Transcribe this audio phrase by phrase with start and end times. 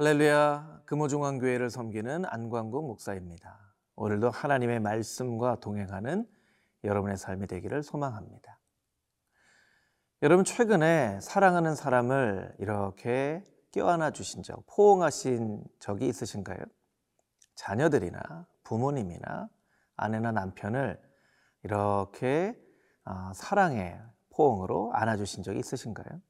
[0.00, 3.58] 할렐루야 금호중앙교회를 섬기는 안광국 목사입니다.
[3.96, 6.24] 오늘도 하나님의 말씀과 동행하는
[6.84, 8.60] 여러분의 삶이 되기를 소망합니다.
[10.22, 13.42] 여러분 최근에 사랑하는 사람을 이렇게
[13.72, 16.58] 껴안아 주신 적, 포옹하신 적이 있으신가요?
[17.56, 19.48] 자녀들이나 부모님이나
[19.96, 21.02] 아내나 남편을
[21.64, 22.56] 이렇게
[23.02, 26.20] 아, 사랑의 포옹으로 안아주신 적이 있으신가요?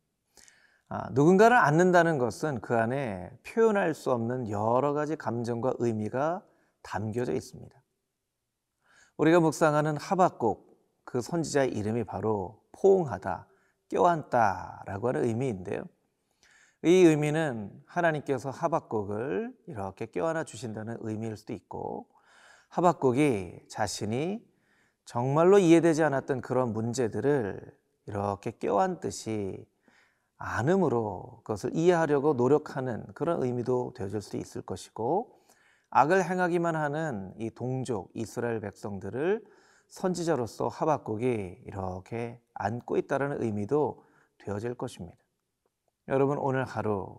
[0.91, 6.43] 아, 누군가를 안는다는 것은 그 안에 표현할 수 없는 여러 가지 감정과 의미가
[6.83, 7.79] 담겨져 있습니다.
[9.19, 10.67] 우리가 묵상하는 하박국
[11.05, 13.47] 그 선지자의 이름이 바로 포옹하다,
[13.91, 15.85] 껴안다라고 하는 의미인데요.
[16.85, 22.09] 이 의미는 하나님께서 하박국을 이렇게 껴안아 주신다는 의미일 수도 있고
[22.69, 24.47] 하박국이 자신이
[25.05, 29.67] 정말로 이해되지 않았던 그런 문제들을 이렇게 껴안듯이
[30.39, 35.37] 안음으로 그것을 이해하려고 노력하는 그런 의미도 되어질 수 있을 것이고
[35.91, 39.45] 악을 행하기만 하는 이 동족 이스라엘 백성들을
[39.89, 44.05] 선지자로서 하박국이 이렇게 안고 있다는 의미도
[44.39, 45.17] 되어질 것입니다.
[46.09, 47.19] 여러분 오늘 하루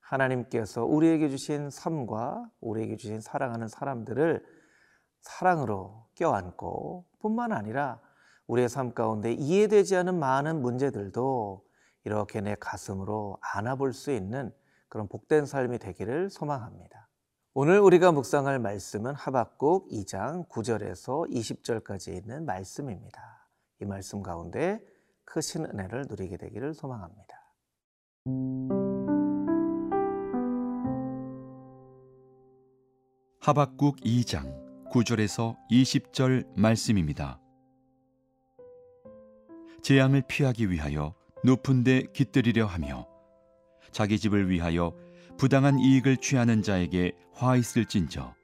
[0.00, 4.44] 하나님께서 우리에게 주신 삶과 우리에게 주신 사랑하는 사람들을
[5.20, 8.00] 사랑으로 껴안고 뿐만 아니라
[8.46, 11.67] 우리의 삶 가운데 이해되지 않은 많은 문제들도
[12.08, 14.50] 이렇게 내 가슴으로 안아볼 수 있는
[14.88, 17.06] 그런 복된 삶이 되기를 소망합니다.
[17.52, 23.46] 오늘 우리가 묵상할 말씀은 하박국 2장 9절에서 20절까지 있는 말씀입니다.
[23.82, 24.80] 이 말씀 가운데
[25.26, 27.36] 크신 은혜를 누리게 되기를 소망합니다.
[33.42, 37.38] 하박국 2장 9절에서 20절 말씀입니다.
[39.82, 43.06] 재앙을 피하기 위하여 높은 데 깃들이려 하며
[43.92, 44.94] 자기 집을 위하여
[45.36, 48.34] 부당한 이익을 취하는 자에게 화 있을진저.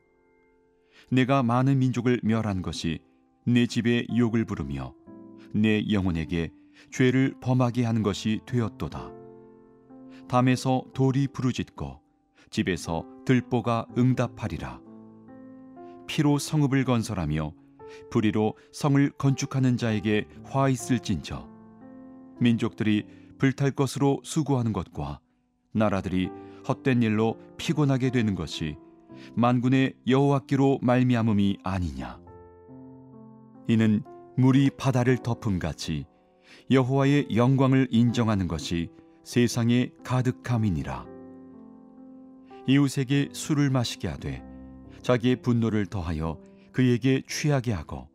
[1.11, 3.01] 내가 많은 민족을 멸한 것이
[3.47, 4.95] 내 집에 욕을 부르며
[5.53, 6.51] 내 영혼에게
[6.93, 9.13] 죄를 범하게 하는 것이 되었도다.
[10.29, 12.01] 담에서 돌이 부르짖고
[12.51, 14.81] 집에서 들보가 응답하리라.
[16.07, 17.53] 피로 성읍을 건설하며
[18.11, 21.54] 불의로 성을 건축하는 자에게 화 있을진저
[22.41, 23.05] 민족들이
[23.39, 25.21] 불탈 것으로 수고하는 것과
[25.73, 26.31] 나라들이
[26.67, 28.77] 헛된 일로 피곤하게 되는 것이
[29.35, 32.21] 만군의 여호와께로 말미암음이 아니냐.
[33.69, 34.03] 이는
[34.37, 36.07] 물이 바다를 덮음 같이
[36.71, 38.91] 여호와의 영광을 인정하는 것이
[39.23, 41.07] 세상에 가득함이니라.
[42.67, 44.43] 이웃에게 술을 마시게 하되
[45.03, 46.39] 자기의 분노를 더하여
[46.73, 48.09] 그에게 취하게 하고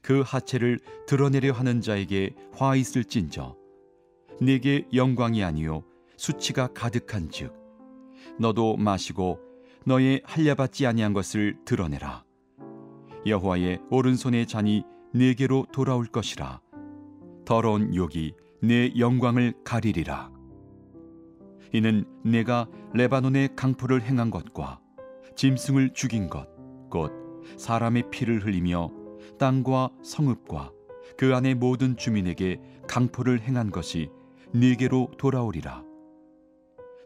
[0.00, 3.56] 그 하체를 드러내려 하는 자에게 화 있을진저
[4.40, 5.84] 네게 영광이 아니요
[6.16, 7.52] 수치가 가득한즉
[8.38, 9.40] 너도 마시고
[9.84, 12.24] 너의 할례받지 아니한 것을 드러내라.
[13.26, 16.60] 여호와의 오른손의 잔이 네게로 돌아올 것이라.
[17.44, 20.30] 더러운 욕이 내 영광을 가리리라.
[21.72, 24.80] 이는 내가 레바논의 강포를 행한 것과
[25.36, 26.52] 짐승을 죽인 것
[26.92, 27.10] 곧
[27.56, 28.90] 사람의 피를 흘리며
[29.38, 30.72] 땅과 성읍과
[31.16, 34.10] 그 안의 모든 주민에게 강포를 행한 것이
[34.54, 35.84] 네게로 돌아오리라.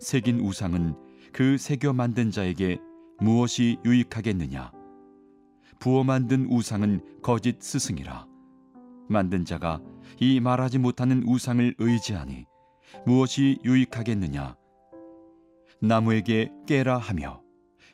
[0.00, 0.94] 새긴 우상은
[1.32, 2.78] 그 새겨 만든 자에게
[3.20, 4.72] 무엇이 유익하겠느냐?
[5.78, 8.26] 부어 만든 우상은 거짓 스승이라.
[9.08, 9.80] 만든 자가
[10.18, 12.46] 이 말하지 못하는 우상을 의지하니
[13.04, 14.56] 무엇이 유익하겠느냐?
[15.80, 17.42] 나무에게 깨라 하며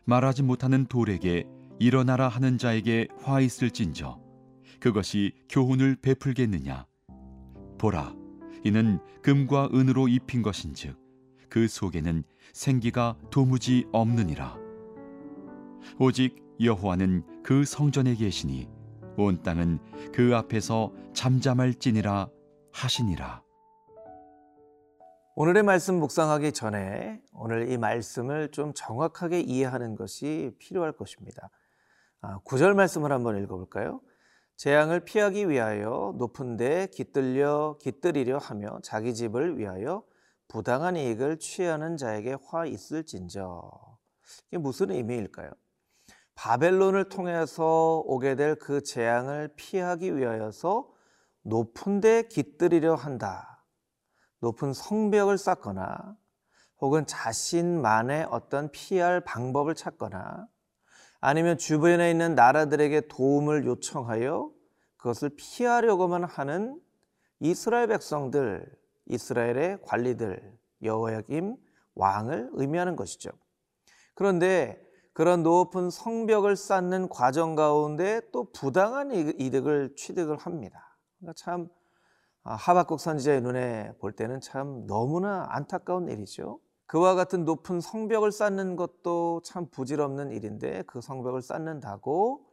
[0.04, 1.44] 말하지 못하는 돌에게
[1.78, 4.21] 일어나라 하는 자에게 화 있을진저
[4.82, 6.88] 그것이 교훈을 베풀겠느냐
[7.78, 8.16] 보라
[8.65, 10.99] 이는 금과 은으로 입힌 것인즉
[11.49, 14.58] 그 속에는 생기가 도무지 없느니라
[16.00, 18.69] 오직 여호와는 그 성전에 계시니
[19.17, 19.79] 온 땅은
[20.12, 22.28] 그 앞에서 잠잠할지니라
[22.73, 23.40] 하시니라
[25.37, 31.50] 오늘의 말씀 묵상하기 전에 오늘 이 말씀을 좀 정확하게 이해하는 것이 필요할 것입니다.
[32.20, 34.00] 아, 구절 말씀을 한번 읽어볼까요?
[34.56, 40.04] 재앙을 피하기 위하여 높은 데 깃들려 깃들이려 하며 자기 집을 위하여
[40.49, 43.99] 부당한 이익을 취하는 자에게 화 있을진저.
[44.49, 45.50] 이게 무슨 의미일까요?
[46.34, 50.88] 바벨론을 통해서 오게 될 그 재앙을 피하기 위하여서
[51.43, 53.64] 높은 데 깃들이려 한다.
[54.40, 56.16] 높은 성벽을 쌓거나
[56.81, 60.49] 혹은 자신만의 어떤 피할 방법을 찾거나
[61.22, 64.50] 아니면 주변에 있는 나라들에게 도움을 요청하여
[64.96, 66.80] 그것을 피하려고만 하는
[67.38, 68.66] 이스라엘 백성들,
[69.06, 71.56] 이스라엘의 관리들, 여호야김
[71.94, 73.30] 왕을 의미하는 것이죠.
[74.14, 80.98] 그런데 그런 높은 성벽을 쌓는 과정 가운데 또 부당한 이득을 취득을 합니다.
[81.18, 81.68] 그러니까 참
[82.42, 86.58] 아, 하박국 선지자의 눈에 볼 때는 참 너무나 안타까운 일이죠.
[86.92, 92.44] 그와 같은 높은 성벽을 쌓는 것도 참 부질없는 일인데 그 성벽을 쌓는다고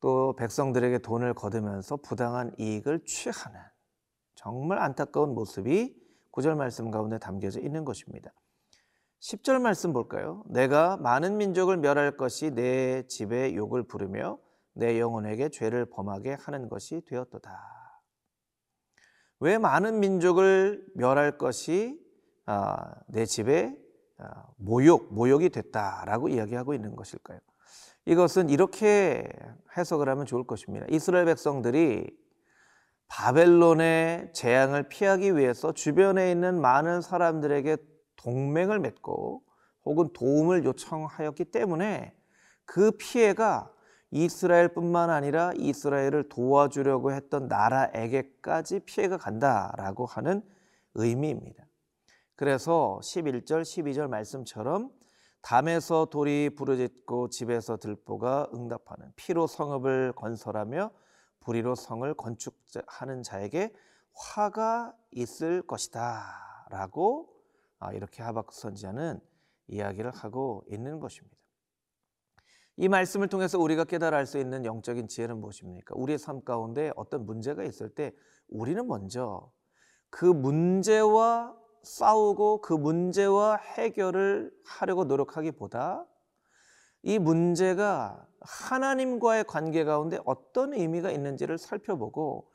[0.00, 3.60] 또 백성들에게 돈을 거두면서 부당한 이익을 취하는
[4.34, 5.94] 정말 안타까운 모습이
[6.32, 8.32] 구절 말씀 가운데 담겨져 있는 것입니다.
[9.20, 10.42] 10절 말씀 볼까요?
[10.48, 14.40] 내가 많은 민족을 멸할 것이 내 집에 욕을 부르며
[14.72, 18.02] 내 영혼에게 죄를 범하게 하는 것이 되었도다.
[19.38, 22.01] 왜 많은 민족을 멸할 것이 아,
[23.06, 23.76] 내 집에
[24.18, 27.40] 아, 모욕, 모욕이 됐다라고 이야기하고 있는 것일까요?
[28.06, 29.28] 이것은 이렇게
[29.76, 30.86] 해석을 하면 좋을 것입니다.
[30.90, 32.16] 이스라엘 백성들이
[33.08, 37.76] 바벨론의 재앙을 피하기 위해서 주변에 있는 많은 사람들에게
[38.16, 39.42] 동맹을 맺고
[39.84, 42.14] 혹은 도움을 요청하였기 때문에
[42.64, 43.70] 그 피해가
[44.10, 50.42] 이스라엘뿐만 아니라 이스라엘을 도와주려고 했던 나라에게까지 피해가 간다라고 하는
[50.94, 51.64] 의미입니다.
[52.36, 54.90] 그래서 11절, 12절 말씀처럼
[55.42, 60.90] 담에서 돌이 부르짖고 집에서 들보가 응답하는 피로 성읍을 건설하며
[61.40, 63.72] 불의로 성을 건축하는 자에게
[64.14, 67.28] 화가 있을 것이다 라고
[67.78, 69.20] 아, 이렇게 하박국 선지자는
[69.66, 71.36] 이야기를 하고 있는 것입니다.
[72.76, 75.94] 이 말씀을 통해서 우리가 깨달아 알수 있는 영적인 지혜는 무엇입니까?
[75.96, 78.12] 우리의 삶 가운데 어떤 문제가 있을 때
[78.48, 79.50] 우리는 먼저
[80.08, 86.06] 그 문제와 싸우고 그 문제와 해결을 하려고 노력하기보다
[87.02, 92.50] 이 문제가 하나님과의 관계 가운데 어떤 의미가 있는지를 살펴보고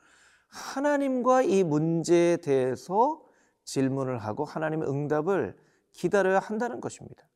[0.47, 3.21] 하나님과 이 문제에 대해서
[3.65, 5.57] 질문을 하고 하나님의 응답을
[5.91, 7.27] 기다려야 한다는 것입니다.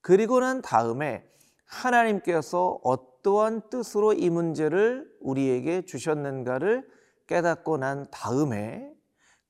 [0.00, 1.26] 그리고 난 다음에
[1.64, 6.88] 하나님께서 어떠한 뜻으로 이 문제를 우리에게 주셨는가를
[7.26, 8.93] 깨닫고 난 다음에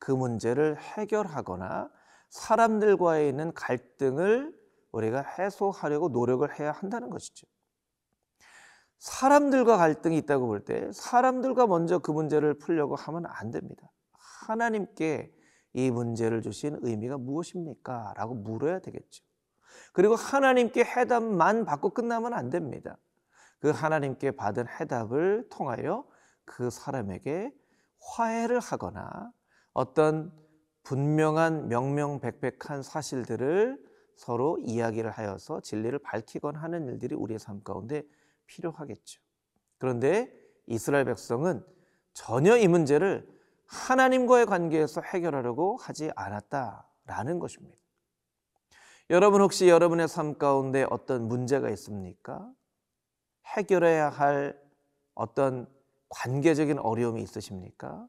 [0.04, 1.90] 그 문제를 해결하거나
[2.28, 4.54] 사람들과의 있는 갈등을
[4.92, 7.46] 우리가 해소하려고 노력을 해야 한다는 것이죠.
[8.98, 13.90] 사람들과 갈등이 있다고 볼 때 사람들과 먼저 그 문제를 풀려고 하면 안 됩니다.
[14.46, 15.34] 하나님께
[15.72, 18.12] 이 문제를 주신 의미가 무엇입니까?
[18.14, 19.24] 라고 물어야 되겠죠.
[19.94, 22.98] 그리고 하나님께 해답만 받고 끝나면 안 됩니다.
[23.58, 26.06] 그 하나님께 받은 해답을 통하여
[26.44, 27.54] 그 사람에게
[28.00, 29.32] 화해를 하거나
[29.74, 30.32] 어떤
[30.84, 33.82] 분명한 명명백백한 사실들을
[34.14, 38.02] 서로 이야기를 하여서 진리를 밝히곤 하는 일들이 우리의 삶 가운데
[38.46, 39.20] 필요하겠죠.
[39.78, 40.32] 그런데
[40.66, 41.64] 이스라엘 백성은
[42.12, 43.28] 전혀 이 문제를
[43.66, 47.76] 하나님과의 관계에서 해결하려고 하지 않았다라는 것입니다.
[49.10, 52.50] 여러분 혹시 여러분의 삶 가운데 어떤 문제가 있습니까?
[53.46, 54.58] 해결해야 할
[55.14, 55.68] 어떤
[56.08, 58.08] 관계적인 어려움이 있으십니까?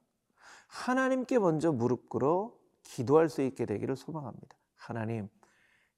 [0.75, 4.57] 하나님께 먼저 무릎 꿇어 기도할 수 있게 되기를 소망합니다.
[4.75, 5.29] 하나님,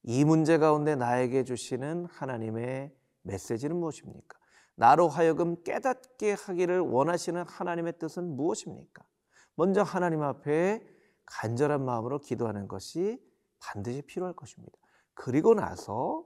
[0.03, 4.37] 이 문제 가운데 나에게 주시는 하나님의 메시지는 무엇입니까?
[4.75, 9.03] 나로 하여금 깨닫게 하기를 원하시는 하나님의 뜻은 무엇입니까?
[9.55, 10.87] 먼저 하나님 앞에
[11.25, 13.19] 간절한 마음으로 기도하는 것이
[13.59, 14.77] 반드시 필요할 것입니다.
[15.15, 16.23] 그리고 나서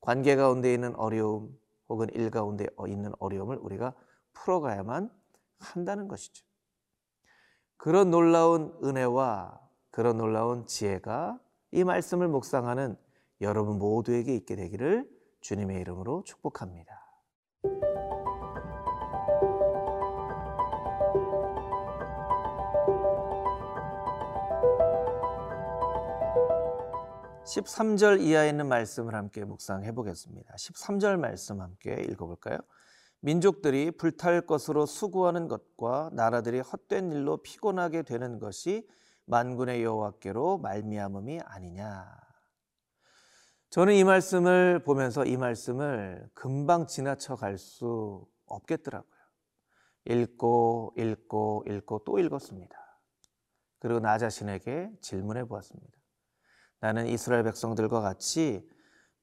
[0.00, 1.56] 관계 가운데 있는 어려움
[1.88, 3.94] 혹은 일 가운데 있는 어려움을 우리가
[4.32, 5.08] 풀어가야만
[5.60, 6.44] 한다는 것이죠.
[7.76, 11.38] 그런 놀라운 은혜와 그런 놀라운 지혜가
[11.72, 12.96] 이 말씀을 묵상하는
[13.40, 15.08] 여러분 모두에게 있게 되기를
[15.40, 17.06] 주님의 이름으로 축복합니다.
[27.46, 30.54] 13절 이하에 있는 말씀을 함께 묵상해 보겠습니다.
[30.54, 32.58] 13절 말씀 함께 읽어볼까요?
[33.26, 38.88] 민족들이 불탈 것으로 수고하는 것과 나라들이 헛된 일로 피곤하게 되는 것이
[39.24, 42.06] 만군의 여호와께로 말미암음이 아니냐.
[43.70, 49.10] 저는 이 말씀을 보면서 이 말씀을 금방 지나쳐 갈 수 없겠더라고요.
[50.04, 52.76] 읽고 읽고 읽고 또 읽었습니다.
[53.80, 55.98] 그리고 나 자신에게 질문해 보았습니다.
[56.78, 58.70] 나는 이스라엘 백성들과 같이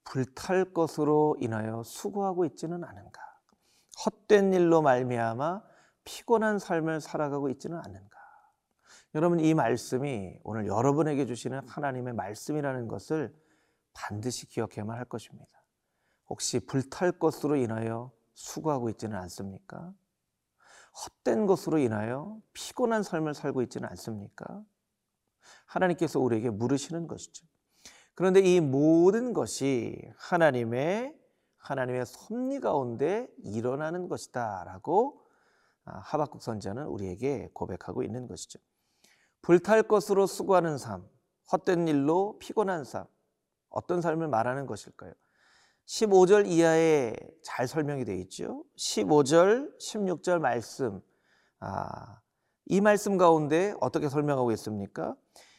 [0.04, 3.33] 불탈 것으로 인하여 수고하고 있지는 않은가?
[4.06, 5.62] 헛된 일로 말미암아
[6.04, 8.18] 피곤한 삶을 살아가고 있지는 않는가?
[9.16, 13.34] 여러분 이 말씀이 오늘 여러분에게 주시는 하나님의 말씀이라는 것을
[13.94, 15.52] 반드시 기억해야만 할 것입니다.
[16.28, 19.94] 혹시 불탈 것으로 인하여 수고하고 있지는 않습니까?
[21.06, 24.64] 헛된 것으로 인하여 피곤한 삶을 살고 있지는 않습니까?
[25.66, 27.46] 하나님께서 우리에게 물으시는 것이죠.
[28.16, 31.16] 그런데 이 모든 것이 하나님의
[31.64, 35.24] 하나님의 섭리 가운데 일어나는 것이다라고
[35.86, 38.60] 아, 하박국 선지자는 우리에게 고백하고 있는 것이죠.
[39.42, 41.08] 불탈 것으로 수고하는 삶,
[41.52, 43.06] 헛된 일로 피곤한 삶,
[43.70, 45.14] 어떤 삶을 말하는 것일까요?
[45.86, 48.64] 15절 이하에 잘 설명이 되어 있죠.
[48.78, 51.02] 15절, 16절 말씀.
[51.60, 52.22] 아,
[52.66, 55.16] 이 말씀 가운데 어떻게 설명하고 있습니까?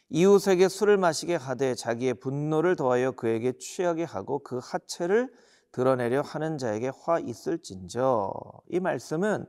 [0.08, 5.30] 이웃에게 술을 마시게 하되 자기의 분노를 더하여 그에게 취하게 하고 그 하체를
[5.74, 8.32] 드러내려 하는 자에게 화 있을진저.
[8.68, 9.44] 이 말씀은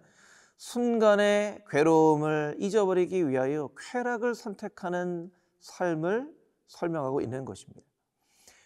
[0.57, 6.33] 순간의 괴로움을 잊어버리기 위하여 쾌락을 선택하는 삶을
[6.65, 7.85] 설명하고 있는 것입니다.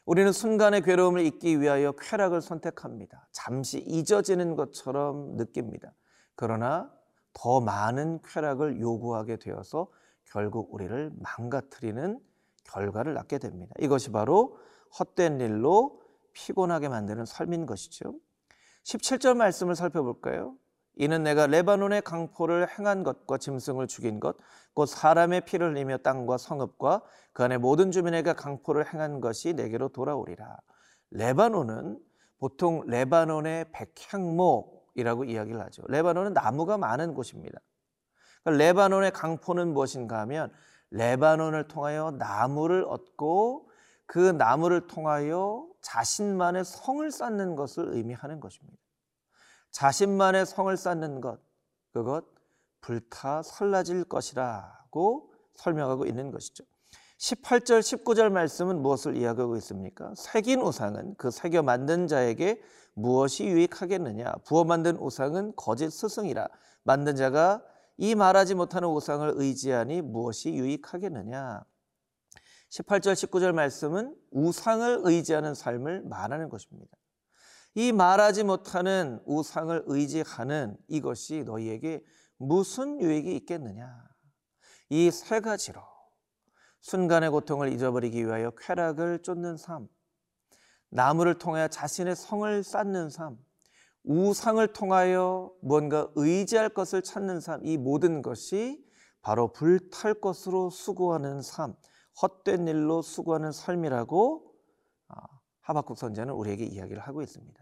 [0.05, 3.27] 우리는 순간의 괴로움을 잊기 위하여 쾌락을 선택합니다.
[3.33, 5.93] 잠시 잊어지는 것처럼 느낍니다.
[6.35, 6.89] 그러나
[7.33, 9.87] 더 많은 쾌락을 요구하게 되어서
[10.23, 12.21] 결국 우리를 망가뜨리는
[12.63, 13.75] 결과를 낳게 됩니다.
[13.79, 14.57] 이것이 바로
[14.97, 15.99] 헛된 일로
[16.33, 18.15] 피곤하게 만드는 삶인 것이죠.
[18.83, 20.55] 17절 말씀을 살펴볼까요?
[20.95, 24.35] 이는 내가 레바논의 강포를 행한 것과 짐승을 죽인 것,
[24.73, 30.57] 곧 사람의 피를 흘리며 땅과 성읍과 그 안에 모든 주민에게 강포를 행한 것이 내게로 돌아오리라.
[31.11, 31.99] 레바논은
[32.37, 35.83] 보통 레바논의 백향목이라고 이야기를 하죠.
[35.87, 37.59] 레바논은 나무가 많은 곳입니다.
[38.43, 40.51] 그러니까 레바논의 강포는 무엇인가 하면
[40.91, 43.68] 레바논을 통하여 나무를 얻고
[44.09, 48.79] 그 나무를 통하여 자신만의 성을 쌓는 것을 의미하는 것입니다.
[49.69, 51.39] 자신만의 성을 쌓는 것,
[51.93, 52.25] 그것
[52.81, 56.63] 불타 살라질 것이라고 설명하고 있는 것이죠.
[57.19, 60.11] 18절, 19절 말씀은 무엇을 이야기하고 있습니까?
[60.17, 62.59] 새긴 우상은 그 새겨 만든 자에게
[62.95, 64.37] 무엇이 유익하겠느냐?
[64.43, 66.47] 부어 만든 우상은 거짓 스승이라
[66.81, 67.61] 만든 자가
[67.97, 71.63] 이 말하지 못하는 우상을 의지하니 무엇이 유익하겠느냐?
[72.69, 76.95] 18절, 19절 말씀은 우상을 의지하는 삶을 말하는 것입니다.
[77.75, 82.03] 이 말하지 못하는 우상을 의지하는 이것이 너희에게
[82.37, 84.09] 무슨 유익이 있겠느냐?
[84.89, 85.81] 이 세 가지로
[86.81, 89.87] 순간의 고통을 잊어버리기 위하여 쾌락을 쫓는 삶,
[90.89, 93.37] 나무를 통하여 자신의 성을 쌓는 삶,
[94.03, 98.83] 우상을 통하여 뭔가 의지할 것을 찾는 삶, 이 모든 것이
[99.21, 101.75] 바로 불탈 것으로 수고하는 삶,
[102.21, 104.53] 헛된 일로 수고하는 삶이라고
[105.07, 105.15] 아,
[105.61, 107.59] 하박국 선지자는 우리에게 이야기를 하고 있습니다.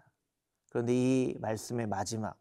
[0.69, 2.37] 그런데 이 말씀의 마지막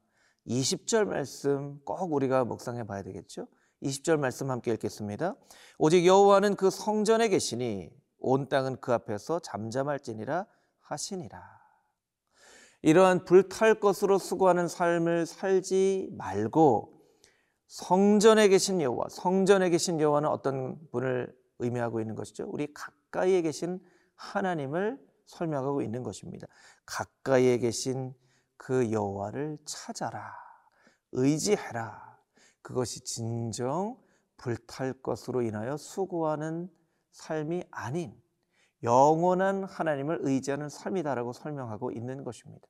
[0.47, 3.49] 20절 말씀 꼭 우리가 묵상해 봐야 되겠죠?
[3.83, 5.35] 20절 말씀 함께 읽겠습니다.
[5.79, 10.47] 오직 여호와는 그 성전에 계시니 온 땅은 그 앞에서 잠잠할지니라
[10.81, 11.57] 하시니라.
[12.83, 17.03] 이러한 불탈 것으로 수고하는 삶을 살지 말고
[17.67, 22.47] 성전에 계신 여호와, 성전에 계신 여호와는 어떤 분을 의미하고 있는 것이죠?
[22.49, 23.81] 우리 가까이에 계신
[24.15, 26.47] 하나님을 설명하고 있는 것입니다.
[26.85, 28.15] 가까이에 계신
[28.57, 30.35] 그 여호와를 찾아라.
[31.13, 32.19] 의지해라.
[32.63, 33.97] 그것이 진정
[34.37, 36.69] 불탈 것으로 인하여 수고하는
[37.13, 38.21] 삶이 아닌
[38.83, 42.69] 영원한 하나님을 의지하는 삶이다라고 설명하고 있는 것입니다.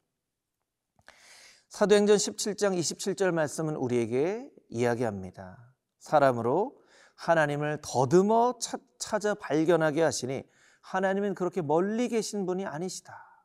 [1.69, 5.75] 사도행전 17장 27절 말씀은 우리에게 이야기합니다.
[5.99, 6.81] 사람으로
[7.17, 8.59] 하나님을 더듬어
[8.99, 10.45] 찾아 발견하게 하시니
[10.81, 13.45] 하나님은 그렇게 멀리 계신 분이 아니시다.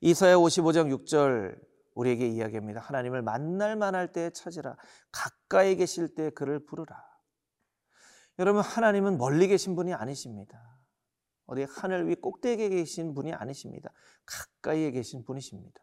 [0.00, 1.58] 이사야 55장 6절
[1.94, 2.80] 우리에게 이야기합니다.
[2.80, 4.76] 하나님을 만날 만할 때 찾으라.
[5.10, 6.96] 가까이 계실 때 그를 부르라.
[8.38, 10.78] 여러분 하나님은 멀리 계신 분이 아니십니다.
[11.46, 13.90] 어디 하늘 위 꼭대기에 계신 분이 아니십니다.
[14.26, 15.80] 가까이에 계신 분이십니다.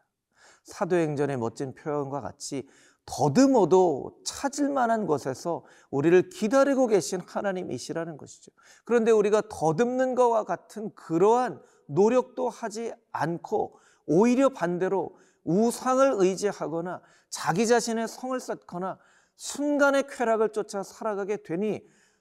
[0.64, 2.66] 사도행전의 멋진 표현과 같이
[3.06, 8.50] 더듬어도 찾을 만한 곳에서 우리를 기다리고 계신 하나님이시라는 것이죠.
[8.84, 18.08] 그런데 우리가 더듬는 것과 같은 그러한 노력도 하지 않고 오히려 반대로 우상을 의지하거나 자기 자신의
[18.08, 18.98] 성을 쌓거나
[19.36, 21.80] 순간의 쾌락을 쫓아 살아가게 되니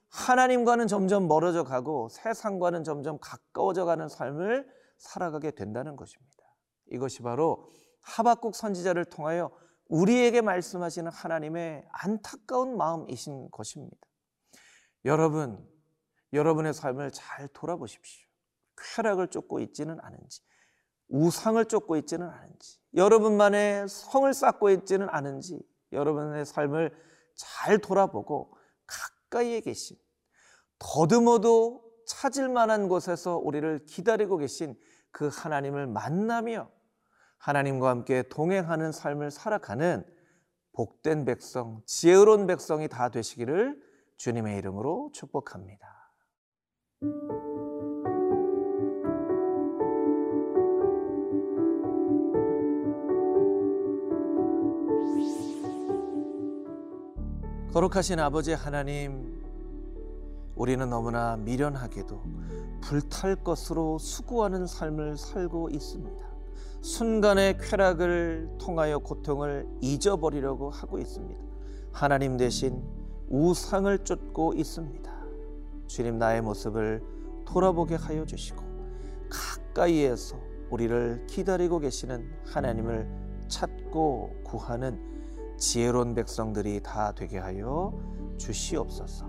[0.09, 6.35] 하나님과는 점점 멀어져 가고 세상과는 점점 가까워져 가는 삶을 살아가게 된다는 것입니다.
[6.91, 9.51] 이것이 바로 하박국 선지자를 통하여
[9.87, 13.97] 우리에게 말씀하시는 하나님의 안타까운 마음이신 것입니다.
[15.05, 15.63] 여러분,
[16.33, 18.25] 여러분의 삶을 잘 돌아보십시오.
[18.77, 20.41] 쾌락을 쫓고 있지는 않은지,
[21.07, 25.59] 우상을 쫓고 있지는 않은지, 여러분만의 성을 쌓고 있지는 않은지,
[25.91, 26.91] 여러분의 삶을
[27.35, 29.97] 잘 돌아보고 가까이에 계신,
[30.79, 34.77] 더듬어도 찾을 만한 곳에서 우리를 기다리고 계신
[35.11, 36.69] 그 하나님을 만나며
[37.45, 40.03] 하나님과 함께 동행하는 삶을 살아가는
[40.73, 43.79] 복된 백성, 지혜로운 백성이 다 되시기를
[44.17, 45.87] 주님의 이름으로 축복합니다.
[57.71, 59.39] 거룩하신 아버지 하나님,
[60.55, 62.23] 우리는 너무나 미련하게도
[62.81, 66.34] 불탈 것으로 수고하는 삶을 살고 있습니다.
[66.85, 71.41] 순간의 쾌락을 통하여 고통을 잊어버리려고 하고 있습니다.
[71.91, 72.83] 하나님 대신
[73.27, 75.11] 우상을 쫓고 있습니다.
[75.87, 77.01] 주님 나의 모습을
[77.47, 78.63] 돌아보게 하여 주시고
[79.31, 80.37] 가까이에서
[80.69, 83.09] 우리를 기다리고 계시는 하나님을
[83.47, 84.99] 찾고 구하는
[85.57, 87.97] 지혜로운 백성들이 다 되게 하여
[88.37, 89.25] 주시옵소서.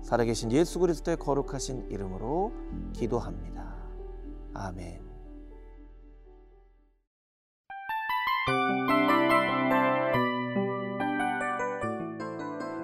[0.00, 2.52] 살아계신 예수 그리스도의 거룩하신 이름으로
[2.94, 3.76] 기도합니다.
[4.54, 4.99] 아멘.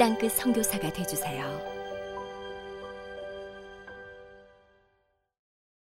[0.00, 1.69] 땅끝 선교사가 되주세요.